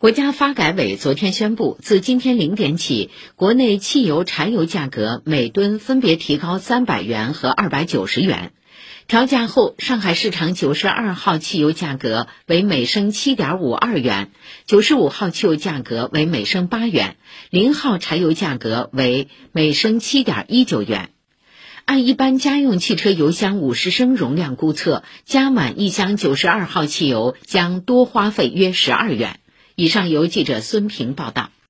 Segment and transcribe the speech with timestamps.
[0.00, 8.52] 国家发改委昨天宣布，自今天零点起，国内汽油、柴油价格每吨分别提高三百元和二百九十元。
[9.08, 14.30] 调价后，上海市场九十二号汽油价格为每升七点五二元，
[14.66, 17.16] 九十五号汽油价格为每升八元，
[17.50, 21.10] 零号柴油价格为每升七点一九元。
[21.86, 29.40] 按一般家用汽车油箱五十升容量估测，加满一箱九十二号汽油将多花费约十二元。
[29.80, 31.50] 以上由记者孙平报道。